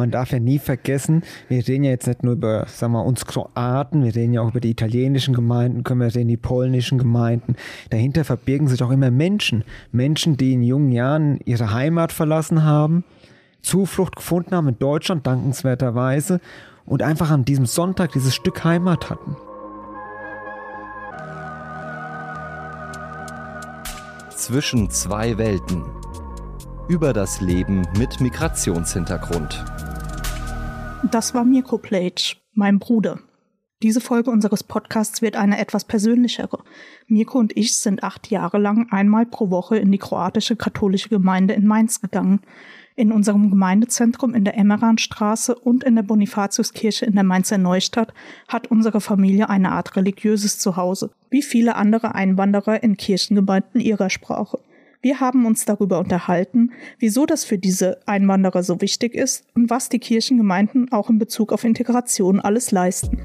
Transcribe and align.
man 0.00 0.10
darf 0.10 0.32
ja 0.32 0.40
nie 0.40 0.58
vergessen, 0.58 1.22
wir 1.48 1.58
reden 1.68 1.84
ja 1.84 1.90
jetzt 1.90 2.06
nicht 2.06 2.22
nur 2.22 2.32
über, 2.32 2.66
sagen 2.66 2.94
wir, 2.94 3.04
uns 3.04 3.26
Kroaten, 3.26 4.02
wir 4.02 4.14
reden 4.14 4.32
ja 4.32 4.40
auch 4.40 4.48
über 4.48 4.60
die 4.60 4.70
italienischen 4.70 5.34
Gemeinden, 5.34 5.84
können 5.84 6.00
wir 6.00 6.10
sehen, 6.10 6.26
die 6.26 6.38
polnischen 6.38 6.96
Gemeinden. 6.96 7.54
Dahinter 7.90 8.24
verbirgen 8.24 8.66
sich 8.66 8.82
auch 8.82 8.90
immer 8.90 9.10
Menschen. 9.10 9.62
Menschen, 9.92 10.38
die 10.38 10.54
in 10.54 10.62
jungen 10.62 10.90
Jahren 10.90 11.38
ihre 11.44 11.74
Heimat 11.74 12.12
verlassen 12.12 12.64
haben, 12.64 13.04
Zuflucht 13.60 14.16
gefunden 14.16 14.54
haben 14.54 14.68
in 14.68 14.78
Deutschland, 14.78 15.26
dankenswerterweise, 15.26 16.40
und 16.86 17.02
einfach 17.02 17.30
an 17.30 17.44
diesem 17.44 17.66
Sonntag 17.66 18.12
dieses 18.12 18.34
Stück 18.34 18.64
Heimat 18.64 19.10
hatten. 19.10 19.36
Zwischen 24.34 24.88
zwei 24.88 25.36
Welten. 25.36 25.84
Über 26.88 27.12
das 27.12 27.40
Leben 27.42 27.86
mit 27.98 28.20
Migrationshintergrund. 28.20 29.62
Das 31.02 31.32
war 31.32 31.44
Mirko 31.44 31.78
Plage, 31.78 32.36
mein 32.52 32.78
Bruder. 32.78 33.20
Diese 33.82 34.02
Folge 34.02 34.30
unseres 34.30 34.62
Podcasts 34.62 35.22
wird 35.22 35.34
eine 35.34 35.58
etwas 35.58 35.86
persönlichere. 35.86 36.58
Mirko 37.06 37.38
und 37.38 37.56
ich 37.56 37.74
sind 37.74 38.02
acht 38.02 38.30
Jahre 38.30 38.58
lang 38.58 38.86
einmal 38.90 39.24
pro 39.24 39.48
Woche 39.48 39.78
in 39.78 39.90
die 39.90 39.98
kroatische 39.98 40.56
katholische 40.56 41.08
Gemeinde 41.08 41.54
in 41.54 41.66
Mainz 41.66 42.02
gegangen. 42.02 42.40
In 42.96 43.12
unserem 43.12 43.48
Gemeindezentrum 43.48 44.34
in 44.34 44.44
der 44.44 44.58
Emmeranstraße 44.58 45.54
und 45.54 45.84
in 45.84 45.96
der 45.96 46.02
Bonifatiuskirche 46.02 47.06
in 47.06 47.14
der 47.14 47.24
Mainzer 47.24 47.56
Neustadt 47.56 48.12
hat 48.46 48.66
unsere 48.66 49.00
Familie 49.00 49.48
eine 49.48 49.72
Art 49.72 49.96
religiöses 49.96 50.58
Zuhause, 50.58 51.10
wie 51.30 51.42
viele 51.42 51.76
andere 51.76 52.14
Einwanderer 52.14 52.82
in 52.82 52.98
Kirchengemeinden 52.98 53.80
ihrer 53.80 54.10
Sprache. 54.10 54.58
Wir 55.02 55.18
haben 55.18 55.46
uns 55.46 55.64
darüber 55.64 55.98
unterhalten, 55.98 56.72
wieso 56.98 57.24
das 57.24 57.46
für 57.46 57.56
diese 57.56 58.06
Einwanderer 58.06 58.62
so 58.62 58.82
wichtig 58.82 59.14
ist 59.14 59.46
und 59.54 59.70
was 59.70 59.88
die 59.88 59.98
Kirchengemeinden 59.98 60.92
auch 60.92 61.08
in 61.08 61.18
Bezug 61.18 61.54
auf 61.54 61.64
Integration 61.64 62.38
alles 62.38 62.70
leisten. 62.70 63.24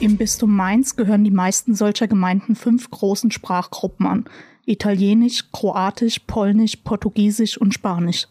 Im 0.00 0.16
Bistum 0.16 0.56
Mainz 0.56 0.96
gehören 0.96 1.22
die 1.22 1.30
meisten 1.30 1.76
solcher 1.76 2.08
Gemeinden 2.08 2.56
fünf 2.56 2.90
großen 2.90 3.30
Sprachgruppen 3.30 4.06
an. 4.06 4.24
Italienisch, 4.66 5.52
Kroatisch, 5.52 6.18
Polnisch, 6.26 6.74
Portugiesisch 6.76 7.56
und 7.56 7.72
Spanisch. 7.72 8.26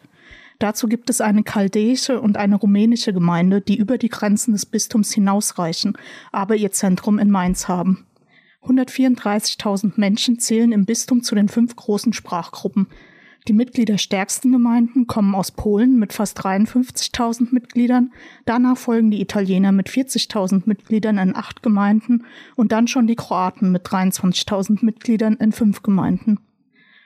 Dazu 0.59 0.87
gibt 0.87 1.09
es 1.09 1.21
eine 1.21 1.43
chaldäische 1.43 2.19
und 2.19 2.35
eine 2.35 2.57
rumänische 2.57 3.13
Gemeinde, 3.13 3.61
die 3.61 3.77
über 3.77 3.97
die 3.97 4.09
Grenzen 4.09 4.51
des 4.51 4.65
Bistums 4.65 5.13
hinausreichen, 5.13 5.97
aber 6.33 6.55
ihr 6.55 6.71
Zentrum 6.71 7.17
in 7.17 7.31
Mainz 7.31 7.69
haben. 7.69 8.05
134.000 8.63 9.93
Menschen 9.95 10.37
zählen 10.37 10.73
im 10.73 10.85
Bistum 10.85 11.23
zu 11.23 11.33
den 11.33 11.47
fünf 11.47 11.77
großen 11.77 12.11
Sprachgruppen. 12.11 12.87
Die 13.47 13.53
mitgliederstärksten 13.53 14.51
Gemeinden 14.51 15.07
kommen 15.07 15.33
aus 15.33 15.51
Polen 15.51 15.97
mit 15.97 16.11
fast 16.11 16.39
53.000 16.41 17.47
Mitgliedern, 17.51 18.11
danach 18.45 18.77
folgen 18.77 19.11
die 19.11 19.21
Italiener 19.21 19.71
mit 19.71 19.87
40.000 19.87 20.63
Mitgliedern 20.65 21.17
in 21.17 21.35
acht 21.35 21.63
Gemeinden 21.63 22.25
und 22.57 22.73
dann 22.73 22.89
schon 22.89 23.07
die 23.07 23.15
Kroaten 23.15 23.71
mit 23.71 23.87
23.000 23.87 24.83
Mitgliedern 24.83 25.35
in 25.35 25.53
fünf 25.53 25.81
Gemeinden. 25.83 26.39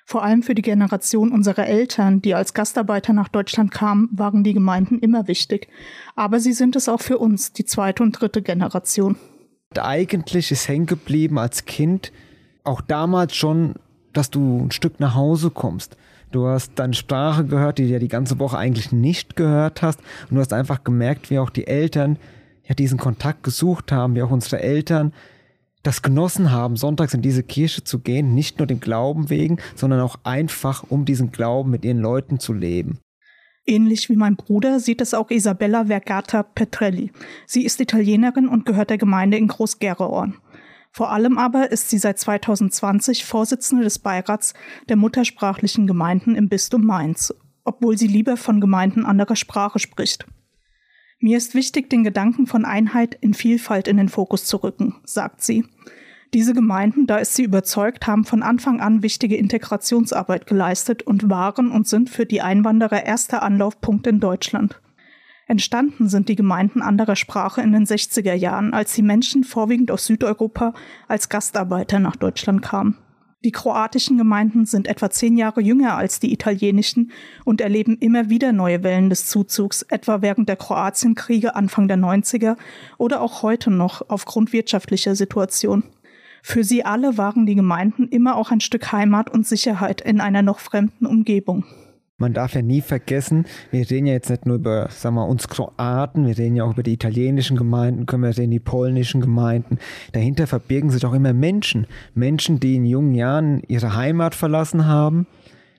Vor 0.05 0.23
allem 0.23 0.43
für 0.43 0.55
die 0.55 0.61
Generation 0.61 1.31
unserer 1.31 1.65
Eltern, 1.67 2.21
die 2.21 2.35
als 2.35 2.53
Gastarbeiter 2.53 3.13
nach 3.13 3.29
Deutschland 3.29 3.71
kamen, 3.71 4.09
waren 4.11 4.43
die 4.43 4.53
Gemeinden 4.53 4.99
immer 4.99 5.27
wichtig. 5.27 5.67
Aber 6.15 6.39
sie 6.39 6.53
sind 6.53 6.75
es 6.75 6.89
auch 6.89 7.01
für 7.01 7.17
uns, 7.17 7.53
die 7.53 7.65
zweite 7.65 8.03
und 8.03 8.11
dritte 8.11 8.41
Generation. 8.41 9.15
Eigentlich 9.79 10.51
ist 10.51 10.67
hängen 10.67 10.85
geblieben 10.85 11.39
als 11.39 11.65
Kind 11.65 12.11
auch 12.63 12.81
damals 12.81 13.35
schon, 13.35 13.75
dass 14.13 14.29
du 14.29 14.65
ein 14.65 14.71
Stück 14.71 14.99
nach 14.99 15.15
Hause 15.15 15.49
kommst. 15.49 15.97
Du 16.31 16.47
hast 16.47 16.73
deine 16.75 16.93
Sprache 16.93 17.45
gehört, 17.45 17.77
die 17.77 17.85
du 17.85 17.93
ja 17.93 17.99
die 17.99 18.07
ganze 18.07 18.39
Woche 18.39 18.57
eigentlich 18.57 18.91
nicht 18.91 19.35
gehört 19.35 19.81
hast. 19.81 19.99
Und 20.29 20.35
du 20.35 20.41
hast 20.41 20.53
einfach 20.53 20.83
gemerkt, 20.83 21.29
wie 21.29 21.39
auch 21.39 21.49
die 21.49 21.67
Eltern 21.67 22.17
ja 22.65 22.73
diesen 22.73 22.97
Kontakt 22.97 23.43
gesucht 23.43 23.91
haben, 23.91 24.15
wie 24.15 24.23
auch 24.23 24.31
unsere 24.31 24.61
Eltern 24.61 25.13
das 25.83 26.01
genossen 26.01 26.51
haben, 26.51 26.77
sonntags 26.77 27.13
in 27.13 27.21
diese 27.21 27.43
Kirche 27.43 27.83
zu 27.83 27.99
gehen, 27.99 28.33
nicht 28.33 28.57
nur 28.57 28.67
dem 28.67 28.79
Glauben 28.79 29.29
wegen, 29.29 29.57
sondern 29.75 29.99
auch 29.99 30.17
einfach, 30.23 30.85
um 30.89 31.05
diesen 31.05 31.31
Glauben 31.31 31.69
mit 31.69 31.85
ihren 31.85 31.99
Leuten 31.99 32.39
zu 32.39 32.53
leben. 32.53 32.99
Ähnlich 33.65 34.09
wie 34.09 34.15
mein 34.15 34.35
Bruder 34.35 34.79
sieht 34.79 34.99
es 34.99 35.13
auch 35.13 35.29
Isabella 35.29 35.85
Vergata 35.85 36.43
Petrelli. 36.43 37.11
Sie 37.45 37.63
ist 37.63 37.79
Italienerin 37.79 38.47
und 38.47 38.65
gehört 38.65 38.89
der 38.89 38.97
Gemeinde 38.97 39.37
in 39.37 39.47
Groß-Gerreorn. 39.47 40.35
Vor 40.91 41.11
allem 41.11 41.37
aber 41.37 41.71
ist 41.71 41.89
sie 41.89 41.97
seit 41.97 42.19
2020 42.19 43.25
Vorsitzende 43.25 43.83
des 43.83 43.99
Beirats 43.99 44.53
der 44.89 44.95
muttersprachlichen 44.95 45.87
Gemeinden 45.87 46.35
im 46.35 46.49
Bistum 46.49 46.85
Mainz, 46.85 47.33
obwohl 47.63 47.97
sie 47.97 48.07
lieber 48.07 48.37
von 48.37 48.61
Gemeinden 48.61 49.05
anderer 49.05 49.35
Sprache 49.35 49.79
spricht. 49.79 50.27
Mir 51.23 51.37
ist 51.37 51.55
wichtig, 51.55 51.89
den 51.89 52.03
Gedanken 52.03 52.47
von 52.47 52.65
Einheit 52.65 53.17
in 53.21 53.33
Vielfalt 53.33 53.87
in 53.87 53.95
den 53.95 54.09
Fokus 54.09 54.43
zu 54.43 54.57
rücken, 54.57 54.95
sagt 55.05 55.41
sie. 55.41 55.63
Diese 56.33 56.53
Gemeinden, 56.53 57.07
da 57.07 57.15
ist 57.15 57.35
sie 57.35 57.43
überzeugt, 57.43 58.07
haben 58.07 58.25
von 58.25 58.43
Anfang 58.43 58.81
an 58.81 59.03
wichtige 59.03 59.37
Integrationsarbeit 59.37 60.47
geleistet 60.47 61.01
und 61.01 61.29
waren 61.29 61.71
und 61.71 61.87
sind 61.87 62.09
für 62.09 62.25
die 62.25 62.41
Einwanderer 62.41 63.05
erster 63.05 63.41
Anlaufpunkt 63.41 64.05
in 64.05 64.19
Deutschland. 64.19 64.81
Entstanden 65.47 66.09
sind 66.09 66.27
die 66.27 66.35
Gemeinden 66.35 66.81
anderer 66.81 67.15
Sprache 67.15 67.61
in 67.61 67.71
den 67.71 67.85
60er 67.85 68.33
Jahren, 68.33 68.73
als 68.73 68.93
die 68.93 69.01
Menschen 69.01 69.45
vorwiegend 69.45 69.91
aus 69.91 70.05
Südeuropa 70.05 70.73
als 71.07 71.29
Gastarbeiter 71.29 72.01
nach 72.01 72.17
Deutschland 72.17 72.61
kamen. 72.61 72.97
Die 73.43 73.51
kroatischen 73.51 74.17
Gemeinden 74.17 74.65
sind 74.65 74.87
etwa 74.87 75.09
zehn 75.09 75.35
Jahre 75.35 75.59
jünger 75.59 75.97
als 75.97 76.21
die 76.21 76.31
italienischen 76.31 77.11
und 77.43 77.59
erleben 77.59 77.97
immer 77.97 78.29
wieder 78.29 78.53
neue 78.53 78.83
Wellen 78.83 79.09
des 79.09 79.25
Zuzugs, 79.25 79.81
etwa 79.81 80.21
während 80.21 80.47
der 80.47 80.55
Kroatienkriege 80.55 81.53
Anfang 81.53 81.89
der 81.89 81.97
90er 81.97 82.55
oder 82.97 83.19
auch 83.21 83.43
heute 83.43 83.69
noch 83.69 84.01
aufgrund 84.07 84.53
wirtschaftlicher 84.53 85.15
Situation. 85.15 85.83
Für 86.41 86.63
sie 86.63 86.85
alle 86.85 87.17
waren 87.17 87.45
die 87.45 87.55
Gemeinden 87.55 88.07
immer 88.07 88.37
auch 88.37 88.51
ein 88.51 88.61
Stück 88.61 88.93
Heimat 88.93 89.29
und 89.29 89.45
Sicherheit 89.45 89.99
in 89.99 90.21
einer 90.21 90.41
noch 90.41 90.59
fremden 90.59 91.05
Umgebung 91.05 91.65
man 92.17 92.33
darf 92.33 92.53
ja 92.53 92.61
nie 92.61 92.81
vergessen, 92.81 93.45
wir 93.71 93.89
reden 93.89 94.07
ja 94.07 94.13
jetzt 94.13 94.29
nicht 94.29 94.45
nur 94.45 94.57
über, 94.57 94.87
sagen 94.89 95.15
wir, 95.15 95.27
uns 95.27 95.47
Kroaten, 95.47 96.27
wir 96.27 96.37
reden 96.37 96.55
ja 96.55 96.63
auch 96.63 96.73
über 96.73 96.83
die 96.83 96.93
italienischen 96.93 97.57
Gemeinden, 97.57 98.05
können 98.05 98.23
wir 98.23 98.33
sehen, 98.33 98.51
die 98.51 98.59
polnischen 98.59 99.19
Gemeinden. 99.19 99.79
Dahinter 100.11 100.47
verbirgen 100.47 100.89
sich 100.89 101.05
auch 101.05 101.13
immer 101.13 101.33
Menschen. 101.33 101.87
Menschen, 102.13 102.59
die 102.59 102.75
in 102.75 102.85
jungen 102.85 103.15
Jahren 103.15 103.61
ihre 103.67 103.95
Heimat 103.95 104.35
verlassen 104.35 104.85
haben, 104.85 105.27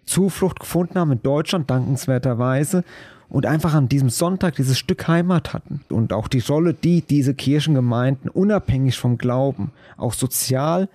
Zuflucht 0.04 0.60
gefunden 0.60 0.98
haben 0.98 1.12
in 1.12 1.22
Deutschland, 1.22 1.70
dankenswerterweise, 1.70 2.84
und 3.28 3.46
einfach 3.46 3.74
an 3.74 3.88
diesem 3.88 4.10
Sonntag 4.10 4.54
dieses 4.56 4.78
Stück 4.78 5.08
Heimat 5.08 5.54
hatten. 5.54 5.80
Und 5.88 6.12
auch 6.12 6.28
die 6.28 6.40
Rolle, 6.40 6.72
die 6.74 7.02
diese 7.02 7.34
Kirchengemeinden 7.34 8.30
unabhängig 8.30 8.96
vom 8.96 9.18
Glauben, 9.18 9.72
auch 9.96 10.12
sozial 10.12 10.88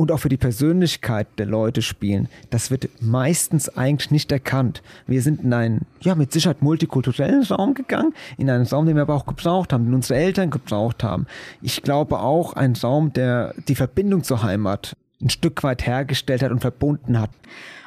und 0.00 0.10
auch 0.12 0.16
für 0.16 0.30
die 0.30 0.38
Persönlichkeit 0.38 1.26
der 1.36 1.44
Leute 1.44 1.82
spielen, 1.82 2.30
das 2.48 2.70
wird 2.70 2.88
meistens 3.02 3.68
eigentlich 3.68 4.10
nicht 4.10 4.32
erkannt. 4.32 4.82
Wir 5.06 5.20
sind 5.20 5.42
in 5.44 5.52
einen, 5.52 5.82
ja, 6.00 6.14
mit 6.14 6.32
Sicherheit 6.32 6.62
multikulturellen 6.62 7.42
Raum 7.42 7.74
gegangen, 7.74 8.14
in 8.38 8.48
einen 8.48 8.64
Raum, 8.64 8.86
den 8.86 8.96
wir 8.96 9.02
aber 9.02 9.14
auch 9.14 9.26
gebraucht 9.26 9.74
haben, 9.74 9.84
den 9.84 9.92
unsere 9.92 10.18
Eltern 10.18 10.48
gebraucht 10.48 11.04
haben. 11.04 11.26
Ich 11.60 11.82
glaube 11.82 12.20
auch 12.20 12.54
ein 12.54 12.76
Raum, 12.82 13.12
der 13.12 13.52
die 13.68 13.74
Verbindung 13.74 14.24
zur 14.24 14.42
Heimat 14.42 14.96
ein 15.20 15.28
Stück 15.28 15.62
weit 15.64 15.86
hergestellt 15.86 16.42
hat 16.42 16.50
und 16.50 16.60
verbunden 16.60 17.20
hat. 17.20 17.28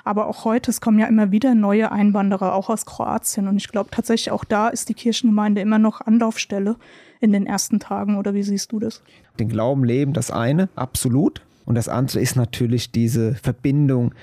Aber 0.03 0.27
auch 0.27 0.45
heute, 0.45 0.69
es 0.69 0.81
kommen 0.81 0.99
ja 0.99 1.07
immer 1.07 1.31
wieder 1.31 1.55
neue 1.55 1.91
Einwanderer, 1.91 2.53
auch 2.53 2.69
aus 2.69 2.85
Kroatien. 2.85 3.47
Und 3.47 3.57
ich 3.57 3.69
glaube 3.69 3.89
tatsächlich, 3.89 4.29
auch 4.29 4.43
da 4.43 4.67
ist 4.67 4.87
die 4.87 4.93
Kirchengemeinde 4.93 5.61
immer 5.61 5.79
noch 5.79 6.01
Anlaufstelle 6.01 6.75
in 7.21 7.31
den 7.31 7.47
ersten 7.47 7.79
Tagen. 7.79 8.19
Oder 8.19 8.35
wie 8.35 8.43
siehst 8.43 8.71
du 8.71 8.79
das? 8.79 9.01
Den 9.39 9.49
Glauben 9.49 9.83
leben, 9.83 10.13
das 10.13 10.29
eine, 10.29 10.69
absolut. 10.75 11.41
Und 11.65 11.75
das 11.75 11.89
andere 11.89 12.19
ist 12.19 12.35
natürlich 12.35 12.91
diese 12.91 13.35
Verbindung, 13.35 14.13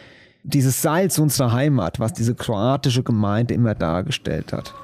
dieses 0.43 0.83
Salz 0.83 1.19
unserer 1.19 1.53
Heimat, 1.53 2.01
was 2.01 2.13
diese 2.13 2.35
kroatische 2.35 3.03
Gemeinde 3.03 3.55
immer 3.55 3.75
dargestellt 3.75 4.53
hat. 4.53 4.75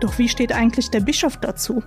Doch 0.00 0.18
wie 0.18 0.28
steht 0.28 0.52
eigentlich 0.52 0.90
der 0.90 1.00
Bischof 1.00 1.36
dazu? 1.36 1.82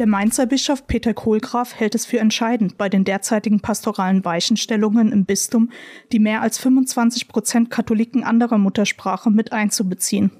Der 0.00 0.08
Mainzer 0.08 0.46
Bischof 0.46 0.88
Peter 0.88 1.14
Kohlgraf 1.14 1.74
hält 1.74 1.94
es 1.94 2.04
für 2.04 2.18
entscheidend, 2.18 2.76
bei 2.76 2.88
den 2.88 3.04
derzeitigen 3.04 3.60
pastoralen 3.60 4.24
Weichenstellungen 4.24 5.12
im 5.12 5.24
Bistum 5.24 5.70
die 6.10 6.18
mehr 6.18 6.40
als 6.42 6.58
25 6.58 7.28
Prozent 7.28 7.70
Katholiken 7.70 8.24
anderer 8.24 8.58
Muttersprache 8.58 9.30
mit 9.30 9.52
einzubeziehen. 9.52 10.32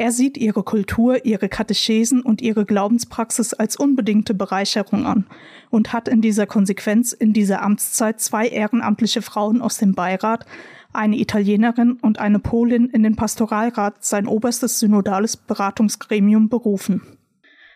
Er 0.00 0.12
sieht 0.12 0.38
ihre 0.38 0.62
Kultur, 0.62 1.26
ihre 1.26 1.50
Katechesen 1.50 2.22
und 2.22 2.40
ihre 2.40 2.64
Glaubenspraxis 2.64 3.52
als 3.52 3.76
unbedingte 3.76 4.32
Bereicherung 4.32 5.04
an 5.04 5.26
und 5.68 5.92
hat 5.92 6.08
in 6.08 6.22
dieser 6.22 6.46
Konsequenz 6.46 7.12
in 7.12 7.34
dieser 7.34 7.60
Amtszeit 7.60 8.18
zwei 8.18 8.48
ehrenamtliche 8.48 9.20
Frauen 9.20 9.60
aus 9.60 9.76
dem 9.76 9.92
Beirat, 9.92 10.46
eine 10.94 11.18
Italienerin 11.18 11.98
und 12.00 12.18
eine 12.18 12.38
Polin 12.38 12.88
in 12.88 13.02
den 13.02 13.14
Pastoralrat, 13.14 14.02
sein 14.02 14.26
oberstes 14.26 14.80
synodales 14.80 15.36
Beratungsgremium, 15.36 16.48
berufen. 16.48 17.02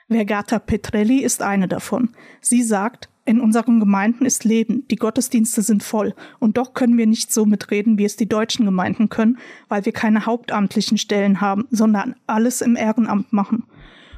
Vergata 0.08 0.58
Petrelli 0.60 1.18
ist 1.18 1.42
eine 1.42 1.68
davon. 1.68 2.14
Sie 2.40 2.62
sagt, 2.62 3.10
In 3.26 3.40
unseren 3.40 3.80
Gemeinden 3.80 4.26
ist 4.26 4.44
Leben, 4.44 4.86
die 4.88 4.96
Gottesdienste 4.96 5.62
sind 5.62 5.82
voll, 5.82 6.14
und 6.40 6.58
doch 6.58 6.74
können 6.74 6.98
wir 6.98 7.06
nicht 7.06 7.32
so 7.32 7.46
mitreden, 7.46 7.96
wie 7.96 8.04
es 8.04 8.16
die 8.16 8.28
deutschen 8.28 8.66
Gemeinden 8.66 9.08
können, 9.08 9.38
weil 9.68 9.86
wir 9.86 9.92
keine 9.92 10.26
hauptamtlichen 10.26 10.98
Stellen 10.98 11.40
haben, 11.40 11.66
sondern 11.70 12.16
alles 12.26 12.60
im 12.60 12.76
Ehrenamt 12.76 13.32
machen. 13.32 13.64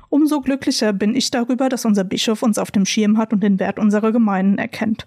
Umso 0.08 0.41
glücklicher 0.41 0.93
bin 0.93 1.14
ich 1.14 1.31
darüber, 1.31 1.69
dass 1.69 1.85
unser 1.85 2.03
Bischof 2.03 2.43
uns 2.43 2.58
auf 2.58 2.73
dem 2.73 2.85
Schirm 2.85 3.17
hat 3.17 3.32
und 3.32 3.43
den 3.43 3.61
Wert 3.61 3.79
unserer 3.79 4.11
Gemeinden 4.11 4.58
erkennt. 4.58 5.06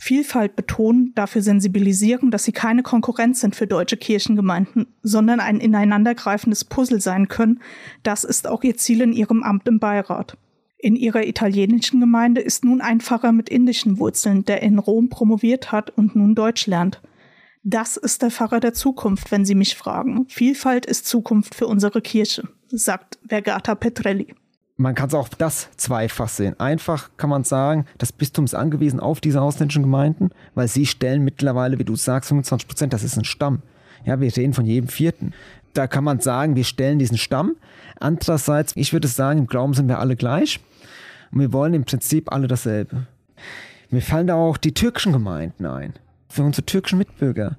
Vielfalt 0.00 0.54
betonen, 0.56 1.12
dafür 1.14 1.42
sensibilisieren, 1.42 2.30
dass 2.30 2.44
sie 2.44 2.52
keine 2.52 2.82
Konkurrenz 2.82 3.40
sind 3.40 3.56
für 3.56 3.66
deutsche 3.66 3.96
Kirchengemeinden, 3.96 4.86
sondern 5.02 5.40
ein 5.40 5.58
ineinandergreifendes 5.58 6.64
Puzzle 6.64 7.00
sein 7.00 7.28
können, 7.28 7.60
das 8.04 8.22
ist 8.24 8.46
auch 8.48 8.62
ihr 8.62 8.76
Ziel 8.76 9.00
in 9.00 9.12
ihrem 9.12 9.42
Amt 9.42 9.66
im 9.68 9.80
Beirat. 9.80 10.36
In 10.78 10.94
ihrer 10.96 11.26
italienischen 11.26 12.00
Gemeinde 12.00 12.40
ist 12.40 12.64
nun 12.64 12.80
ein 12.80 13.00
Pfarrer 13.00 13.32
mit 13.32 13.48
indischen 13.48 13.98
Wurzeln, 13.98 14.44
der 14.44 14.62
in 14.62 14.78
Rom 14.78 15.08
promoviert 15.08 15.72
hat 15.72 15.90
und 15.90 16.14
nun 16.14 16.34
Deutsch 16.34 16.66
lernt. 16.66 17.02
Das 17.64 17.96
ist 17.96 18.22
der 18.22 18.30
Pfarrer 18.30 18.60
der 18.60 18.74
Zukunft, 18.74 19.30
wenn 19.32 19.44
Sie 19.44 19.56
mich 19.56 19.76
fragen. 19.76 20.26
Vielfalt 20.28 20.86
ist 20.86 21.06
Zukunft 21.06 21.54
für 21.54 21.66
unsere 21.66 22.00
Kirche, 22.00 22.48
sagt 22.70 23.18
Vergata 23.26 23.74
Petrelli 23.74 24.34
man 24.78 24.94
kann 24.94 25.08
es 25.08 25.14
auch 25.14 25.28
das 25.28 25.68
zweifach 25.76 26.28
sehen. 26.28 26.58
Einfach 26.60 27.10
kann 27.16 27.28
man 27.28 27.42
sagen, 27.42 27.84
das 27.98 28.12
Bistum 28.12 28.44
ist 28.44 28.54
angewiesen 28.54 29.00
auf 29.00 29.20
diese 29.20 29.42
ausländischen 29.42 29.82
Gemeinden, 29.82 30.30
weil 30.54 30.68
sie 30.68 30.86
stellen 30.86 31.24
mittlerweile, 31.24 31.80
wie 31.80 31.84
du 31.84 31.96
sagst, 31.96 32.28
25 32.28 32.68
Prozent, 32.68 32.92
das 32.92 33.02
ist 33.02 33.18
ein 33.18 33.24
Stamm. 33.24 33.62
Ja, 34.04 34.20
wir 34.20 34.34
reden 34.34 34.54
von 34.54 34.64
jedem 34.64 34.88
Vierten. 34.88 35.34
Da 35.74 35.86
kann 35.86 36.04
man 36.04 36.20
sagen, 36.20 36.56
wir 36.56 36.64
stellen 36.64 36.98
diesen 36.98 37.18
Stamm. 37.18 37.56
Andererseits, 38.00 38.72
ich 38.76 38.92
würde 38.92 39.08
sagen, 39.08 39.40
im 39.40 39.46
Glauben 39.46 39.74
sind 39.74 39.88
wir 39.88 39.98
alle 39.98 40.16
gleich. 40.16 40.60
Und 41.30 41.40
wir 41.40 41.52
wollen 41.52 41.74
im 41.74 41.84
Prinzip 41.84 42.32
alle 42.32 42.48
dasselbe. 42.48 43.06
Mir 43.90 44.02
fallen 44.02 44.26
da 44.26 44.34
auch 44.34 44.56
die 44.56 44.74
türkischen 44.74 45.12
Gemeinden 45.12 45.66
ein. 45.66 45.94
Für 46.28 46.42
unsere 46.42 46.66
türkischen 46.66 46.98
Mitbürger 46.98 47.56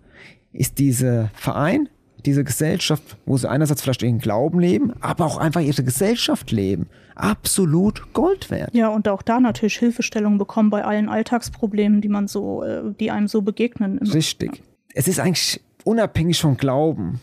ist 0.54 0.78
dieser 0.78 1.30
Verein 1.34 1.90
diese 2.26 2.44
Gesellschaft, 2.44 3.18
wo 3.26 3.38
sie 3.38 3.50
einerseits 3.50 3.82
vielleicht 3.82 4.04
ihren 4.04 4.20
Glauben 4.20 4.60
leben, 4.60 4.94
aber 5.00 5.26
auch 5.26 5.38
einfach 5.38 5.62
ihre 5.62 5.84
Gesellschaft 5.84 6.52
leben, 6.52 6.88
absolut 7.16 8.14
Gold 8.14 8.52
wert. 8.52 8.74
Ja, 8.74 8.90
und 8.90 9.08
auch 9.08 9.22
da 9.22 9.40
natürlich 9.40 9.78
Hilfestellung 9.78 10.38
bekommen 10.38 10.70
bei 10.70 10.84
allen 10.84 11.10
Alltagsproblemen, 11.10 12.02
die 12.02 12.10
man 12.10 12.28
so, 12.28 12.64
äh, 12.64 12.82
die 13.00 13.12
einem 13.12 13.28
so 13.28 13.42
begegnen. 13.42 14.00
Richtig. 14.00 14.58
Ja. 14.58 14.64
Es 14.96 15.08
ist 15.08 15.20
eigentlich 15.20 15.62
unabhängig 15.84 16.40
vom 16.40 16.58
Glauben 16.58 17.22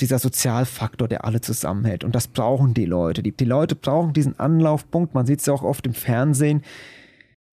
dieser 0.00 0.18
Sozialfaktor, 0.18 1.08
der 1.08 1.24
alle 1.24 1.40
zusammenhält. 1.40 2.04
Und 2.04 2.14
das 2.14 2.28
brauchen 2.28 2.74
die 2.74 2.86
Leute. 2.86 3.22
Die, 3.22 3.32
die 3.32 3.44
Leute 3.44 3.74
brauchen 3.74 4.12
diesen 4.12 4.38
Anlaufpunkt. 4.38 5.14
Man 5.14 5.26
sieht 5.26 5.40
es 5.40 5.46
ja 5.46 5.52
auch 5.52 5.62
oft 5.62 5.86
im 5.86 5.94
Fernsehen. 5.94 6.62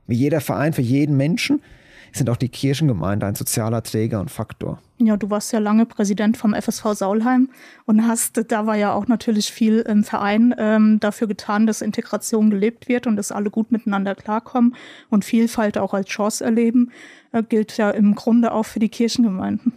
Wie 0.08 0.16
jeder 0.16 0.42
Verein 0.42 0.74
für 0.74 0.82
jeden 0.82 1.18
Menschen 1.18 1.62
sind 2.14 2.30
auch 2.30 2.38
die 2.38 2.50
Kirchengemeinden 2.50 3.28
ein 3.28 3.36
sozialer 3.36 3.84
Träger 3.84 4.20
und 4.20 4.32
Faktor. 4.32 4.80
Ja, 4.98 5.18
du 5.18 5.30
warst 5.30 5.52
ja 5.54 5.60
lange 5.60 5.86
Präsident 5.86 6.38
vom 6.38 6.54
FSV 6.54 6.94
Saulheim 6.94 7.50
und 7.86 8.08
hast, 8.08 8.42
da 8.52 8.66
war 8.66 8.76
ja 8.76 8.94
auch 8.94 9.08
natürlich 9.08 9.52
viel 9.52 9.80
im 9.80 10.04
Verein 10.04 10.56
ähm, 10.58 11.00
dafür 11.00 11.28
getan, 11.28 11.68
dass 11.68 11.82
Integration 11.82 12.50
gelebt 12.50 12.88
wird 12.88 13.08
und 13.08 13.16
dass 13.16 13.32
alle 13.32 13.50
gut 13.50 13.72
miteinander 13.72 14.16
klarkommen 14.16 14.76
und 15.10 15.26
Vielfalt 15.26 15.78
auch 15.78 15.94
als 15.94 16.08
Chance 16.08 16.44
erleben, 16.44 16.92
äh, 17.32 17.44
gilt 17.44 17.78
ja 17.78 17.92
im 17.92 18.16
Grunde 18.16 18.52
auch 18.52 18.66
für 18.66 18.80
die 18.80 18.90
Kirchengemeinden. 18.90 19.74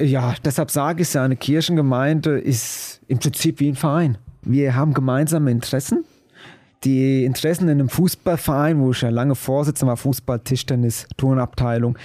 Ja, 0.00 0.34
deshalb 0.42 0.70
sage 0.70 1.02
ich 1.02 1.12
ja, 1.12 1.24
eine 1.24 1.36
Kirchengemeinde 1.36 2.38
ist 2.38 3.02
im 3.06 3.18
Prinzip 3.18 3.60
wie 3.60 3.68
ein 3.68 3.74
Verein. 3.74 4.16
Wir 4.40 4.74
haben 4.74 4.94
gemeinsame 4.94 5.50
Interessen. 5.50 6.04
Die 6.84 7.26
Interessen 7.26 7.64
in 7.64 7.78
einem 7.78 7.90
Fußballverein, 7.90 8.80
wo 8.80 8.92
ich 8.92 9.02
ja 9.02 9.10
lange 9.10 9.34
Vorsitzender 9.34 9.90
war, 9.90 9.96
Fußball, 9.98 10.40
Tischtennis, 10.40 11.06
Turnabteilung, 11.18 11.98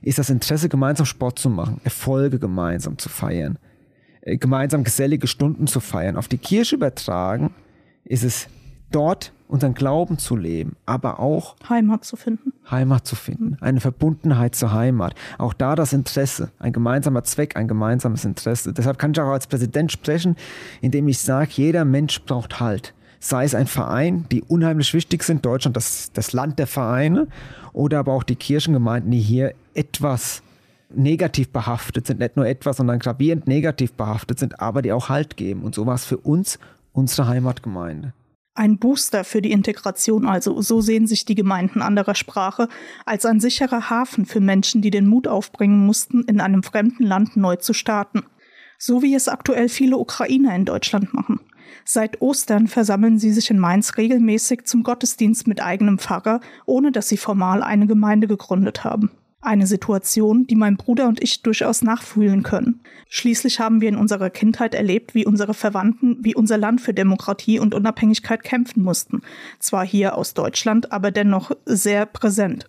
ist 0.00 0.18
das 0.18 0.30
Interesse, 0.30 0.70
gemeinsam 0.70 1.04
Sport 1.04 1.38
zu 1.38 1.50
machen, 1.50 1.82
Erfolge 1.84 2.38
gemeinsam 2.38 2.96
zu 2.96 3.10
feiern, 3.10 3.58
äh, 4.22 4.38
gemeinsam 4.38 4.82
gesellige 4.82 5.26
Stunden 5.26 5.66
zu 5.66 5.80
feiern. 5.80 6.16
Auf 6.16 6.28
die 6.28 6.38
Kirche 6.38 6.76
übertragen 6.76 7.54
ist 8.04 8.24
es 8.24 8.48
dort 8.92 9.32
unseren 9.48 9.74
Glauben 9.74 10.18
zu 10.18 10.34
leben, 10.34 10.76
aber 10.86 11.20
auch 11.20 11.56
Heimat 11.68 12.04
zu 12.04 12.16
finden. 12.16 12.52
Heimat 12.70 13.06
zu 13.06 13.16
finden, 13.16 13.58
eine 13.60 13.80
Verbundenheit 13.80 14.54
zur 14.54 14.72
Heimat. 14.72 15.14
Auch 15.36 15.52
da 15.52 15.74
das 15.74 15.92
Interesse, 15.92 16.50
ein 16.58 16.72
gemeinsamer 16.72 17.24
Zweck, 17.24 17.56
ein 17.56 17.68
gemeinsames 17.68 18.24
Interesse. 18.24 18.72
Deshalb 18.72 18.98
kann 18.98 19.12
ich 19.12 19.20
auch 19.20 19.30
als 19.30 19.46
Präsident 19.46 19.92
sprechen, 19.92 20.36
indem 20.80 21.08
ich 21.08 21.18
sage, 21.18 21.50
jeder 21.52 21.84
Mensch 21.84 22.22
braucht 22.22 22.60
Halt 22.60 22.94
sei 23.22 23.44
es 23.44 23.54
ein 23.54 23.68
Verein, 23.68 24.26
die 24.32 24.42
unheimlich 24.42 24.92
wichtig 24.94 25.22
sind, 25.22 25.46
Deutschland 25.46 25.76
das, 25.76 26.10
das 26.12 26.32
Land 26.32 26.58
der 26.58 26.66
Vereine, 26.66 27.28
oder 27.72 28.00
aber 28.00 28.12
auch 28.12 28.24
die 28.24 28.34
Kirchengemeinden, 28.34 29.12
die 29.12 29.20
hier 29.20 29.54
etwas 29.74 30.42
negativ 30.94 31.50
behaftet 31.50 32.06
sind, 32.06 32.18
nicht 32.18 32.36
nur 32.36 32.46
etwas, 32.46 32.78
sondern 32.78 32.98
gravierend 32.98 33.46
negativ 33.46 33.92
behaftet 33.92 34.40
sind, 34.40 34.60
aber 34.60 34.82
die 34.82 34.92
auch 34.92 35.08
Halt 35.08 35.36
geben. 35.36 35.62
Und 35.62 35.74
so 35.74 35.86
war 35.86 35.94
es 35.94 36.04
für 36.04 36.18
uns 36.18 36.58
unsere 36.92 37.28
Heimatgemeinde. 37.28 38.12
Ein 38.54 38.78
Booster 38.78 39.24
für 39.24 39.40
die 39.40 39.50
Integration 39.50 40.26
also, 40.26 40.60
so 40.60 40.82
sehen 40.82 41.06
sich 41.06 41.24
die 41.24 41.34
Gemeinden 41.34 41.80
anderer 41.80 42.14
Sprache, 42.14 42.68
als 43.06 43.24
ein 43.24 43.40
sicherer 43.40 43.88
Hafen 43.88 44.26
für 44.26 44.40
Menschen, 44.40 44.82
die 44.82 44.90
den 44.90 45.06
Mut 45.06 45.26
aufbringen 45.26 45.86
mussten, 45.86 46.24
in 46.24 46.38
einem 46.38 46.62
fremden 46.62 47.04
Land 47.04 47.34
neu 47.34 47.56
zu 47.56 47.72
starten. 47.72 48.24
So 48.78 49.00
wie 49.00 49.14
es 49.14 49.28
aktuell 49.28 49.70
viele 49.70 49.96
Ukrainer 49.96 50.54
in 50.54 50.66
Deutschland 50.66 51.14
machen. 51.14 51.40
Seit 51.86 52.20
Ostern 52.20 52.68
versammeln 52.68 53.18
sie 53.18 53.32
sich 53.32 53.48
in 53.48 53.58
Mainz 53.58 53.96
regelmäßig 53.96 54.64
zum 54.64 54.82
Gottesdienst 54.82 55.46
mit 55.46 55.62
eigenem 55.62 55.98
Pfarrer, 55.98 56.40
ohne 56.66 56.92
dass 56.92 57.08
sie 57.08 57.16
formal 57.16 57.62
eine 57.62 57.86
Gemeinde 57.86 58.26
gegründet 58.26 58.84
haben. 58.84 59.10
Eine 59.44 59.66
Situation, 59.66 60.46
die 60.46 60.54
mein 60.54 60.76
Bruder 60.76 61.08
und 61.08 61.20
ich 61.20 61.42
durchaus 61.42 61.82
nachfühlen 61.82 62.44
können. 62.44 62.80
Schließlich 63.08 63.58
haben 63.58 63.80
wir 63.80 63.88
in 63.88 63.96
unserer 63.96 64.30
Kindheit 64.30 64.72
erlebt, 64.72 65.16
wie 65.16 65.26
unsere 65.26 65.52
Verwandten, 65.52 66.18
wie 66.20 66.36
unser 66.36 66.56
Land 66.58 66.80
für 66.80 66.94
Demokratie 66.94 67.58
und 67.58 67.74
Unabhängigkeit 67.74 68.44
kämpfen 68.44 68.84
mussten. 68.84 69.22
Zwar 69.58 69.84
hier 69.84 70.16
aus 70.16 70.34
Deutschland, 70.34 70.92
aber 70.92 71.10
dennoch 71.10 71.50
sehr 71.66 72.06
präsent. 72.06 72.68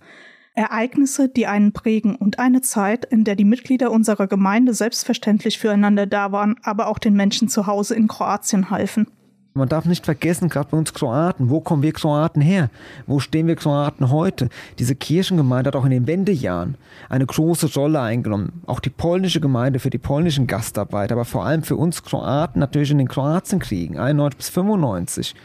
Ereignisse, 0.56 1.30
die 1.30 1.46
einen 1.46 1.74
prägen 1.74 2.16
und 2.16 2.40
eine 2.40 2.62
Zeit, 2.62 3.06
in 3.06 3.24
der 3.24 3.36
die 3.36 3.46
Mitglieder 3.46 3.92
unserer 3.92 4.26
Gemeinde 4.26 4.74
selbstverständlich 4.74 5.60
füreinander 5.60 6.08
da 6.08 6.32
waren, 6.32 6.56
aber 6.64 6.88
auch 6.88 6.98
den 6.98 7.14
Menschen 7.14 7.50
zu 7.50 7.68
Hause 7.68 7.94
in 7.94 8.08
Kroatien 8.08 8.72
halfen. 8.72 9.08
Man 9.56 9.70
darf 9.70 9.86
nicht 9.86 10.04
vergessen, 10.04 10.50
gerade 10.50 10.70
bei 10.72 10.78
uns 10.78 10.96
Kroaten, 10.96 11.52
wo 11.52 11.62
kommen 11.62 11.84
wir 11.84 11.94
Kroaten 11.94 12.42
her? 12.42 12.72
Wo 13.06 13.20
stehen 13.20 13.46
wir 13.46 13.56
Kroaten 13.56 14.10
heute? 14.10 14.50
Diese 14.80 14.96
Kirchengemeinde 14.96 15.68
hat 15.68 15.76
auch 15.76 15.86
in 15.86 15.92
den 15.92 16.08
Wendejahren 16.08 16.76
eine 17.08 17.28
große 17.28 17.72
Rolle 17.76 18.02
eingenommen. 18.02 18.64
Auch 18.66 18.80
die 18.80 18.90
polnische 18.90 19.42
Gemeinde 19.42 19.78
für 19.78 19.92
die 19.92 20.00
polnischen 20.00 20.48
Gastarbeiter, 20.48 21.14
aber 21.14 21.26
vor 21.26 21.46
allem 21.46 21.62
für 21.62 21.76
uns 21.76 22.02
Kroaten 22.02 22.60
natürlich 22.60 22.90
in 22.90 22.98
den 22.98 23.08
Kroatienkriegen, 23.08 24.00
91 24.00 24.38
bis 24.38 24.50
95, 24.50 25.36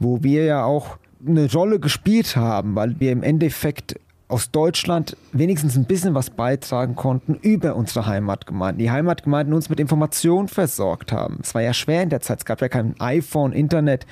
wo 0.00 0.24
wir 0.24 0.44
ja 0.44 0.64
auch 0.64 0.98
eine 1.24 1.48
Rolle 1.52 1.78
gespielt 1.78 2.34
haben, 2.34 2.74
weil 2.74 2.98
wir 2.98 3.12
im 3.12 3.22
Endeffekt 3.22 3.94
aus 4.28 4.50
Deutschland 4.50 5.16
wenigstens 5.32 5.76
ein 5.76 5.84
bisschen 5.84 6.14
was 6.14 6.30
beitragen 6.30 6.96
konnten 6.96 7.34
über 7.34 7.76
unsere 7.76 8.06
Heimatgemeinden. 8.06 8.78
Die 8.78 8.90
Heimatgemeinden 8.90 9.54
uns 9.54 9.68
mit 9.68 9.78
Informationen 9.78 10.48
versorgt 10.48 11.12
haben. 11.12 11.38
Es 11.42 11.54
war 11.54 11.62
ja 11.62 11.72
schwer 11.72 12.02
in 12.02 12.10
der 12.10 12.20
Zeit. 12.20 12.40
Es 12.40 12.44
gab 12.44 12.60
ja 12.60 12.68
kein 12.68 12.94
iPhone, 13.00 13.52
Internet, 13.52 14.06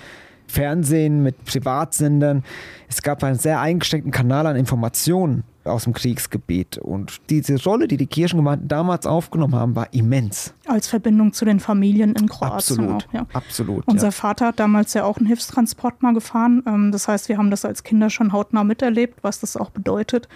Fernsehen 0.47 1.23
mit 1.23 1.45
Privatsendern. 1.45 2.45
Es 2.89 3.03
gab 3.03 3.25
einen 3.25 3.39
sehr 3.39 3.61
eingeschränkten 3.61 4.13
Kanal 4.13 4.47
an 4.47 4.57
Informationen 4.57 5.43
aus 5.65 5.85
dem 5.85 5.93
Kriegsgebiet. 5.93 6.79
Und 6.79 7.21
diese 7.31 7.63
Rolle, 7.63 7.89
die 7.89 7.97
die 7.97 8.07
Kirchengemeinden 8.07 8.69
damals 8.69 9.07
aufgenommen 9.07 9.55
haben, 9.55 9.77
war 9.77 9.93
immens. 9.93 10.55
Als 10.67 10.89
Verbindung 10.89 11.33
zu 11.33 11.45
den 11.45 11.61
Familien 11.61 12.15
in 12.15 12.29
Kroatien. 12.29 12.55
Absolut, 12.55 13.07
auch, 13.09 13.13
ja. 13.13 13.27
absolut. 13.33 13.87
Unser 13.87 14.09
ja. 14.09 14.11
Vater 14.13 14.47
hat 14.49 14.61
damals 14.61 14.95
ja 14.95 15.05
auch 15.05 15.19
einen 15.19 15.27
Hilfstransport 15.27 16.03
mal 16.03 16.15
gefahren. 16.15 16.63
Ähm, 16.67 16.93
das 16.93 17.09
heißt, 17.09 17.29
wir 17.29 17.39
haben 17.39 17.51
das 17.51 17.65
als 17.65 17.83
Kinder 17.83 18.11
schon 18.11 18.33
hautnah 18.33 18.65
miterlebt, 18.65 19.19
was 19.23 19.41
das 19.41 19.57
auch 19.57 19.71
bedeutet. 19.71 20.29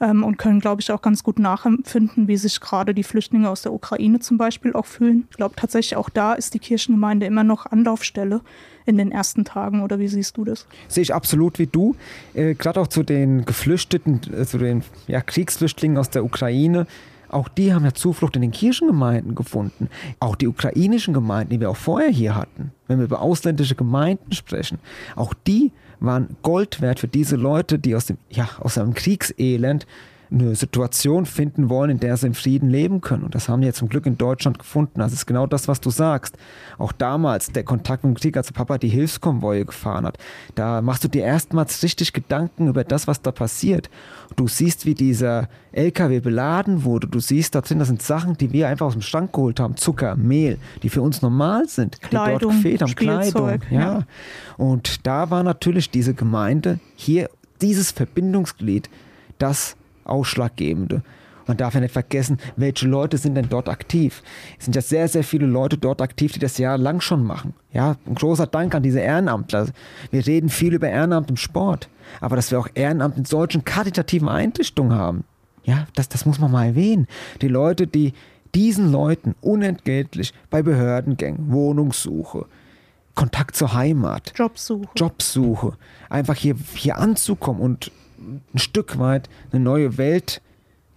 Ähm, 0.00 0.24
und 0.24 0.36
können, 0.36 0.60
glaube 0.60 0.82
ich, 0.82 0.92
auch 0.92 1.02
ganz 1.02 1.22
gut 1.22 1.38
nachempfinden, 1.38 2.28
wie 2.28 2.36
sich 2.36 2.60
gerade 2.60 2.94
die 2.94 3.02
Flüchtlinge 3.02 3.48
aus 3.48 3.62
der 3.62 3.72
Ukraine 3.72 4.20
zum 4.20 4.36
Beispiel 4.38 4.72
auch 4.74 4.86
fühlen. 4.86 5.26
Ich 5.30 5.36
glaube 5.36 5.54
tatsächlich, 5.56 5.96
auch 5.96 6.10
da 6.10 6.34
ist 6.34 6.54
die 6.54 6.58
Kirchengemeinde 6.58 7.26
immer 7.26 7.44
noch 7.44 7.66
Anlaufstelle 7.66 8.42
in 8.86 8.96
den 8.96 9.10
ersten 9.12 9.44
Tagen 9.44 9.82
oder 9.82 9.98
wie 9.98 10.08
siehst 10.08 10.36
du 10.36 10.44
das? 10.44 10.66
Sehe 10.88 11.02
ich 11.02 11.12
absolut 11.12 11.58
wie 11.58 11.66
du. 11.66 11.96
Äh, 12.34 12.54
Gerade 12.54 12.80
auch 12.80 12.86
zu 12.86 13.02
den 13.02 13.44
Geflüchteten, 13.44 14.20
äh, 14.32 14.46
zu 14.46 14.58
den 14.58 14.75
ja, 15.06 15.20
Kriegsflüchtlingen 15.20 15.98
aus 15.98 16.10
der 16.10 16.24
Ukraine. 16.24 16.86
Auch 17.28 17.48
die 17.48 17.74
haben 17.74 17.84
ja 17.84 17.92
Zuflucht 17.92 18.36
in 18.36 18.42
den 18.42 18.52
Kirchengemeinden 18.52 19.34
gefunden. 19.34 19.88
Auch 20.20 20.36
die 20.36 20.46
ukrainischen 20.46 21.12
Gemeinden, 21.12 21.50
die 21.50 21.60
wir 21.60 21.70
auch 21.70 21.76
vorher 21.76 22.10
hier 22.10 22.34
hatten, 22.34 22.72
wenn 22.86 22.98
wir 22.98 23.06
über 23.06 23.20
ausländische 23.20 23.74
Gemeinden 23.74 24.32
sprechen, 24.32 24.78
auch 25.16 25.34
die 25.34 25.72
waren 25.98 26.36
Gold 26.42 26.80
wert 26.80 27.00
für 27.00 27.08
diese 27.08 27.36
Leute, 27.36 27.78
die 27.78 27.94
aus 27.94 28.06
dem, 28.06 28.18
ja, 28.30 28.48
aus 28.60 28.78
einem 28.78 28.94
Kriegselend 28.94 29.86
eine 30.30 30.54
Situation 30.54 31.26
finden 31.26 31.68
wollen, 31.68 31.90
in 31.90 32.00
der 32.00 32.16
sie 32.16 32.26
im 32.26 32.34
Frieden 32.34 32.68
leben 32.68 33.00
können. 33.00 33.24
Und 33.24 33.34
das 33.34 33.48
haben 33.48 33.60
die 33.60 33.66
ja 33.66 33.72
zum 33.72 33.88
Glück 33.88 34.06
in 34.06 34.18
Deutschland 34.18 34.58
gefunden. 34.58 34.98
Das 35.00 35.12
ist 35.12 35.26
genau 35.26 35.46
das, 35.46 35.68
was 35.68 35.80
du 35.80 35.90
sagst. 35.90 36.36
Auch 36.78 36.92
damals, 36.92 37.52
der 37.52 37.64
Kontakt 37.64 38.04
mit 38.04 38.16
dem 38.16 38.20
Krieg, 38.20 38.36
als 38.36 38.52
Papa 38.52 38.78
die 38.78 38.88
Hilfskonvoje 38.88 39.64
gefahren 39.64 40.04
hat, 40.04 40.18
da 40.54 40.82
machst 40.82 41.04
du 41.04 41.08
dir 41.08 41.22
erstmals 41.22 41.82
richtig 41.82 42.12
Gedanken 42.12 42.68
über 42.68 42.84
das, 42.84 43.06
was 43.06 43.22
da 43.22 43.30
passiert. 43.30 43.88
Du 44.34 44.48
siehst, 44.48 44.84
wie 44.84 44.94
dieser 44.94 45.48
LKW 45.72 46.20
beladen 46.20 46.84
wurde. 46.84 47.06
Du 47.06 47.20
siehst 47.20 47.54
da 47.54 47.60
drin, 47.60 47.78
das 47.78 47.88
sind 47.88 48.02
Sachen, 48.02 48.36
die 48.36 48.52
wir 48.52 48.68
einfach 48.68 48.86
aus 48.86 48.94
dem 48.94 49.02
Schrank 49.02 49.32
geholt 49.32 49.60
haben. 49.60 49.76
Zucker, 49.76 50.16
Mehl, 50.16 50.58
die 50.82 50.88
für 50.88 51.02
uns 51.02 51.22
normal 51.22 51.68
sind. 51.68 52.00
Kleidung, 52.02 52.38
die 52.38 52.44
dort 52.44 52.56
gefehlt 52.56 52.82
haben. 52.82 52.94
Kleidung. 52.94 53.60
Ja. 53.70 53.80
ja. 53.80 54.02
Und 54.56 55.06
da 55.06 55.30
war 55.30 55.42
natürlich 55.42 55.90
diese 55.90 56.14
Gemeinde 56.14 56.80
hier, 56.96 57.30
dieses 57.60 57.92
Verbindungsglied, 57.92 58.90
das 59.38 59.76
Ausschlaggebende. 60.06 61.02
Man 61.46 61.56
darf 61.56 61.74
ja 61.74 61.80
nicht 61.80 61.92
vergessen, 61.92 62.38
welche 62.56 62.88
Leute 62.88 63.18
sind 63.18 63.36
denn 63.36 63.48
dort 63.48 63.68
aktiv. 63.68 64.22
Es 64.58 64.64
sind 64.64 64.74
ja 64.74 64.82
sehr, 64.82 65.06
sehr 65.06 65.22
viele 65.22 65.46
Leute 65.46 65.78
dort 65.78 66.02
aktiv, 66.02 66.32
die 66.32 66.40
das 66.40 66.58
jahrelang 66.58 67.00
schon 67.00 67.24
machen. 67.24 67.54
Ja, 67.72 67.96
ein 68.06 68.16
großer 68.16 68.48
Dank 68.48 68.74
an 68.74 68.82
diese 68.82 69.00
Ehrenamtler. 69.00 69.68
Wir 70.10 70.26
reden 70.26 70.48
viel 70.48 70.74
über 70.74 70.88
Ehrenamt 70.88 71.30
im 71.30 71.36
Sport, 71.36 71.88
aber 72.20 72.34
dass 72.36 72.50
wir 72.50 72.58
auch 72.58 72.68
Ehrenamt 72.74 73.16
in 73.16 73.24
solchen 73.24 73.64
karitativen 73.64 74.28
Einrichtungen 74.28 74.98
haben, 74.98 75.24
ja, 75.64 75.86
das, 75.94 76.08
das 76.08 76.26
muss 76.26 76.38
man 76.38 76.50
mal 76.50 76.66
erwähnen. 76.66 77.06
Die 77.42 77.48
Leute, 77.48 77.86
die 77.86 78.12
diesen 78.54 78.90
Leuten 78.90 79.34
unentgeltlich 79.40 80.32
bei 80.48 80.62
Behördengängen, 80.62 81.52
Wohnungssuche, 81.52 82.46
Kontakt 83.14 83.56
zur 83.56 83.74
Heimat, 83.74 84.32
Jobsuche, 84.36 84.88
Jobsuche 84.96 85.72
einfach 86.08 86.36
hier, 86.36 86.54
hier 86.74 86.98
anzukommen 86.98 87.60
und 87.60 87.90
ein 88.26 88.58
Stück 88.58 88.98
weit 88.98 89.28
eine 89.52 89.62
neue 89.62 89.98
Welt 89.98 90.42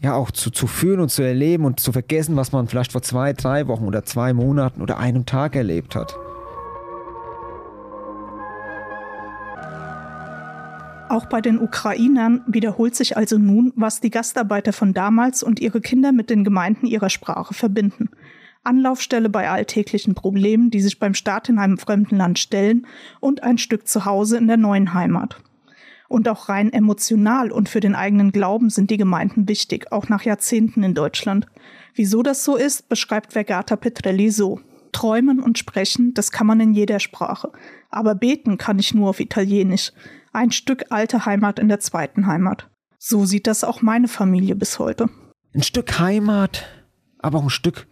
ja 0.02 0.16
auch 0.16 0.32
zu, 0.32 0.50
zu 0.50 0.68
fühlen 0.68 1.00
und 1.00 1.10
zu 1.10 1.22
erleben 1.22 1.66
und 1.66 1.80
zu 1.80 1.92
vergessen, 1.92 2.36
was 2.36 2.52
man 2.52 2.68
vielleicht 2.68 2.92
vor 2.92 3.02
zwei, 3.02 3.34
drei 3.34 3.68
Wochen 3.68 3.86
oder 3.86 4.06
zwei 4.06 4.34
Monaten 4.34 4.82
oder 4.82 4.98
einem 4.98 5.26
Tag 5.26 5.56
erlebt 5.56 5.96
hat. 5.96 6.18
Auch 11.10 11.26
bei 11.26 11.42
den 11.42 11.60
Ukrainern 11.60 12.44
wiederholt 12.46 12.96
sich 12.96 13.18
also 13.18 13.40
nun, 13.40 13.74
was 13.76 14.00
die 14.00 14.12
Gastarbeiter 14.12 14.74
von 14.74 14.94
damals 14.94 15.42
und 15.42 15.60
ihre 15.60 15.82
Kinder 15.82 16.12
mit 16.12 16.30
den 16.30 16.44
Gemeinden 16.44 16.86
ihrer 16.86 17.10
Sprache 17.10 17.56
verbinden. 17.56 18.10
Anlaufstelle 18.64 19.30
bei 19.30 19.50
alltäglichen 19.50 20.14
Problemen, 20.14 20.70
die 20.70 20.82
sich 20.82 21.00
beim 21.00 21.16
Start 21.16 21.50
in 21.50 21.58
einem 21.58 21.80
fremden 21.80 22.18
Land 22.18 22.38
stellen 22.38 22.86
und 23.20 23.42
ein 23.42 23.58
Stück 23.58 23.88
Zuhause 23.88 24.38
in 24.38 24.48
der 24.48 24.58
neuen 24.58 24.94
Heimat. 24.94 25.42
Und 26.10 26.28
auch 26.28 26.50
rein 26.50 26.74
emotional 26.74 27.52
und 27.52 27.70
für 27.70 27.80
den 27.80 27.96
eigenen 27.96 28.34
Glauben 28.34 28.70
sind 28.70 28.92
die 28.92 28.98
Gemeinden 28.98 29.48
wichtig, 29.48 29.92
auch 29.94 30.10
nach 30.10 30.24
Jahrzehnten 30.24 30.84
in 30.84 30.94
Deutschland. 30.96 31.46
Wieso 31.94 32.24
das 32.24 32.44
so 32.44 32.58
ist, 32.58 32.90
beschreibt 32.90 33.32
Vergata 33.34 33.78
Petrelli 33.78 34.30
so. 34.32 34.60
Träumen 34.92 35.40
und 35.40 35.60
sprechen, 35.60 36.14
das 36.16 36.32
kann 36.32 36.48
man 36.48 36.60
in 36.60 36.74
jeder 36.74 37.00
Sprache. 37.00 37.52
Aber 37.92 38.16
beten 38.16 38.58
kann 38.58 38.80
ich 38.80 38.94
nur 38.94 39.10
auf 39.10 39.20
Italienisch. 39.20 39.92
Ein 40.34 40.52
Stück 40.52 40.86
alte 40.90 41.26
Heimat 41.26 41.60
in 41.60 41.70
der 41.70 41.80
zweiten 41.80 42.26
Heimat. 42.26 42.68
So 42.98 43.26
sieht 43.26 43.48
das 43.48 43.64
auch 43.64 43.82
meine 43.82 44.08
Familie 44.08 44.56
bis 44.56 44.80
heute. 44.80 45.10
Ein 45.54 45.64
Stück 45.64 46.00
Heimat, 46.00 46.66
aber 47.20 47.38
auch 47.38 47.44
ein 47.44 47.50
Stück 47.50 47.88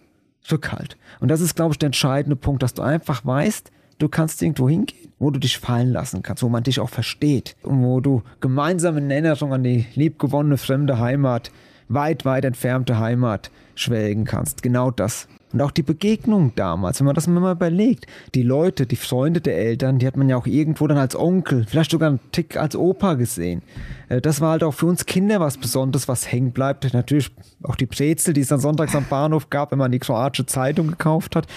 Rückhalt. 0.52 0.98
Und 1.20 1.30
das 1.30 1.42
ist, 1.42 1.56
glaube 1.56 1.74
ich, 1.74 1.80
der 1.80 1.88
entscheidende 1.88 2.36
Punkt, 2.36 2.64
dass 2.64 2.74
du 2.74 2.82
einfach 2.82 3.26
weißt, 3.26 3.72
du 4.00 4.10
kannst 4.10 4.42
irgendwo 4.42 4.70
hingehen, 4.70 5.07
wo 5.20 5.32
du 5.32 5.40
dich 5.40 5.58
fallen 5.58 5.92
lassen 5.92 6.24
kannst, 6.24 6.44
wo 6.44 6.50
man 6.50 6.64
dich 6.64 6.80
auch 6.80 6.90
versteht 6.90 7.56
und 7.64 7.84
wo 7.84 8.00
du 8.00 8.24
gemeinsam 8.40 8.98
in 8.98 9.10
Erinnerung 9.10 9.54
an 9.54 9.64
die 9.64 9.86
liebgewonnene 9.96 10.58
fremde 10.58 11.00
Heimat, 11.00 11.52
weit, 11.90 12.26
weit 12.26 12.46
entfernte 12.46 13.00
Heimat 13.00 13.52
schwelgen 13.76 14.26
kannst. 14.26 14.62
Genau 14.62 14.92
das. 14.92 15.28
Und 15.54 15.62
auch 15.62 15.72
die 15.72 15.84
Begegnung 15.84 16.52
damals, 16.56 17.00
wenn 17.00 17.06
man 17.06 17.16
das 17.16 17.26
mal 17.28 17.54
überlegt, 17.54 18.06
die 18.36 18.44
Leute, 18.44 18.86
die 18.86 18.98
Freunde 18.98 19.40
der 19.40 19.58
Eltern, 19.58 19.98
die 19.98 20.06
hat 20.06 20.18
man 20.18 20.28
ja 20.28 20.36
auch 20.36 20.46
irgendwo 20.46 20.88
dann 20.88 20.98
als 20.98 21.16
Onkel, 21.16 21.66
vielleicht 21.66 21.92
sogar 21.92 22.10
einen 22.10 22.20
Tick 22.34 22.58
als 22.58 22.76
Opa 22.76 23.14
gesehen. 23.14 23.62
Äh, 24.10 24.20
das 24.20 24.42
war 24.42 24.52
halt 24.52 24.64
auch 24.64 24.74
für 24.74 24.88
uns 24.88 25.06
Kinder 25.06 25.40
was 25.40 25.58
Besonderes, 25.58 26.10
was 26.10 26.30
hängen 26.30 26.52
bleibt. 26.52 26.94
Natürlich 26.94 27.32
auch 27.64 27.76
die 27.76 27.86
Brezel, 27.86 28.34
die 28.34 28.42
es 28.42 28.50
dann 28.50 28.60
sonntags 28.60 28.94
am 28.94 29.06
Bahnhof 29.06 29.50
gab, 29.50 29.72
wenn 29.72 29.80
man 29.80 29.92
die 29.92 30.00
kroatische 30.00 30.46
Zeitung 30.46 30.88
gekauft 30.88 31.38
hat. 31.38 31.48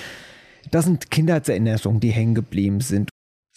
Das 0.71 0.85
sind 0.85 1.11
Kindheitserinnerungen, 1.11 1.99
die 1.99 2.11
hängen 2.11 2.37
geblieben 2.37 2.81
sind. 2.81 3.11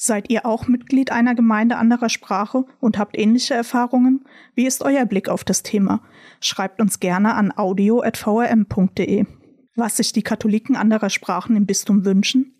Seid 0.05 0.29
ihr 0.29 0.45
auch 0.45 0.67
Mitglied 0.67 1.13
einer 1.13 1.33
Gemeinde 1.33 1.77
anderer 1.77 2.09
Sprache 2.09 2.65
und 2.81 2.97
habt 2.97 3.17
ähnliche 3.17 3.53
Erfahrungen? 3.53 4.25
Wie 4.53 4.65
ist 4.67 4.83
euer 4.83 5.05
Blick 5.05 5.29
auf 5.29 5.45
das 5.45 5.63
Thema? 5.63 6.01
Schreibt 6.41 6.81
uns 6.81 6.99
gerne 6.99 7.35
an 7.35 7.53
audio.vrm.de. 7.55 9.25
Was 9.77 9.95
sich 9.95 10.11
die 10.11 10.21
Katholiken 10.21 10.75
anderer 10.75 11.09
Sprachen 11.09 11.55
im 11.55 11.65
Bistum 11.65 12.03
wünschen? 12.03 12.53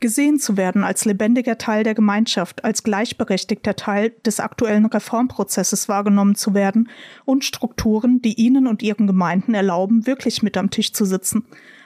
Gesehen 0.00 0.38
zu 0.38 0.56
werden 0.56 0.82
als 0.82 1.04
lebendiger 1.04 1.58
Teil 1.58 1.84
der 1.84 1.92
Gemeinschaft, 1.94 2.64
als 2.64 2.84
gleichberechtigter 2.84 3.76
Teil 3.76 4.14
des 4.24 4.40
aktuellen 4.40 4.86
Reformprozesses 4.86 5.90
wahrgenommen 5.90 6.36
zu 6.36 6.54
werden 6.54 6.88
und 7.26 7.44
Strukturen, 7.44 8.22
die 8.22 8.40
ihnen 8.40 8.66
und 8.66 8.82
ihren 8.82 9.06
Gemeinden 9.06 9.52
erlauben, 9.52 10.06
wirklich 10.06 10.42
mit 10.42 10.56
am 10.56 10.70
Tisch 10.70 10.94
zu 10.94 11.04
sitzen, 11.04 11.44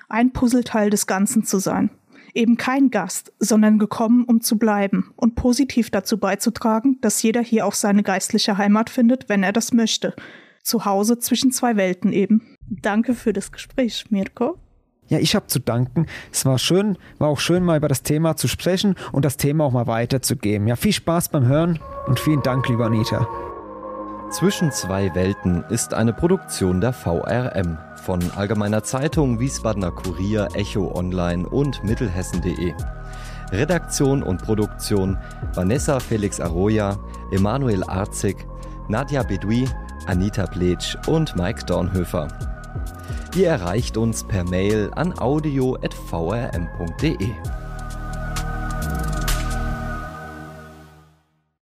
ein 0.08 0.32
Puzzleteil 0.32 0.90
des 0.90 1.08
Ganzen 1.08 1.42
zu 1.42 1.58
sein 1.58 1.90
eben 2.34 2.56
kein 2.56 2.90
Gast, 2.90 3.32
sondern 3.38 3.78
gekommen, 3.78 4.24
um 4.24 4.40
zu 4.40 4.58
bleiben 4.58 5.12
und 5.16 5.34
positiv 5.34 5.90
dazu 5.90 6.18
beizutragen, 6.18 6.98
dass 7.00 7.22
jeder 7.22 7.42
hier 7.42 7.66
auch 7.66 7.74
seine 7.74 8.02
geistliche 8.02 8.58
Heimat 8.58 8.90
findet, 8.90 9.28
wenn 9.28 9.42
er 9.42 9.52
das 9.52 9.72
möchte. 9.72 10.14
Zu 10.62 10.84
Hause 10.84 11.18
zwischen 11.18 11.50
zwei 11.50 11.76
Welten 11.76 12.12
eben. 12.12 12.56
Danke 12.68 13.14
für 13.14 13.32
das 13.32 13.52
Gespräch, 13.52 14.06
Mirko. 14.10 14.58
Ja, 15.08 15.18
ich 15.18 15.34
habe 15.34 15.46
zu 15.46 15.58
danken. 15.58 16.06
Es 16.32 16.46
war 16.46 16.58
schön, 16.58 16.96
war 17.18 17.28
auch 17.28 17.40
schön, 17.40 17.64
mal 17.64 17.76
über 17.76 17.88
das 17.88 18.02
Thema 18.02 18.36
zu 18.36 18.48
sprechen 18.48 18.94
und 19.10 19.24
das 19.24 19.36
Thema 19.36 19.64
auch 19.64 19.72
mal 19.72 19.86
weiterzugeben. 19.86 20.66
Ja, 20.68 20.76
viel 20.76 20.92
Spaß 20.92 21.28
beim 21.28 21.46
Hören 21.46 21.80
und 22.06 22.18
vielen 22.18 22.42
Dank, 22.42 22.68
lieber 22.68 22.86
Anita. 22.86 23.28
Zwischen 24.32 24.72
zwei 24.72 25.14
Welten 25.14 25.62
ist 25.68 25.92
eine 25.92 26.14
Produktion 26.14 26.80
der 26.80 26.94
VRM 26.94 27.76
von 28.02 28.18
Allgemeiner 28.34 28.82
Zeitung, 28.82 29.38
Wiesbadener 29.38 29.90
Kurier, 29.90 30.48
Echo 30.54 30.90
Online 30.96 31.46
und 31.46 31.84
Mittelhessen.de. 31.84 32.72
Redaktion 33.52 34.22
und 34.22 34.42
Produktion 34.42 35.18
Vanessa 35.52 36.00
Felix 36.00 36.40
Arroya, 36.40 36.98
Emanuel 37.30 37.84
Arzig, 37.84 38.46
Nadja 38.88 39.22
Bedui, 39.22 39.68
Anita 40.06 40.46
Pletsch 40.46 40.96
und 41.06 41.36
Mike 41.36 41.66
Dornhöfer. 41.66 42.28
Ihr 43.36 43.48
erreicht 43.48 43.98
uns 43.98 44.24
per 44.24 44.44
Mail 44.44 44.90
an 44.94 45.12
audio.vrm.de. 45.18 45.82